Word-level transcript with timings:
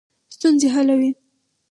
ستونزې 0.35 0.67
حلوي. 0.75 1.09